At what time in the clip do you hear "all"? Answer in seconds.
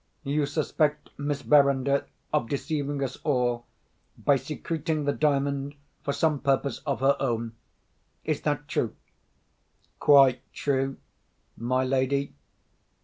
3.23-3.67